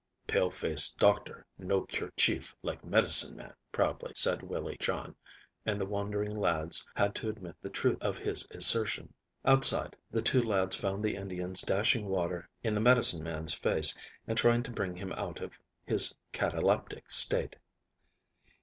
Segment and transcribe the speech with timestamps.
[0.25, 5.15] "Pale face doctor no cure chief like medicine man," proudly said Willie John,
[5.63, 9.13] and the wondering lads had to admit the truth of his assertion.
[9.45, 13.93] Outside the two lads found the Indians dashing water in the medicine man's face
[14.25, 15.51] and trying to bring him out of
[15.85, 17.57] his cataleptic state.